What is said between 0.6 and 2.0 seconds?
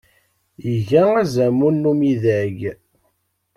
Iga azmul n